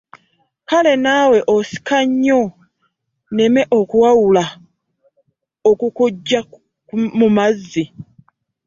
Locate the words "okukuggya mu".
5.69-7.27